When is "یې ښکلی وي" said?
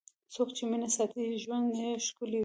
1.81-2.39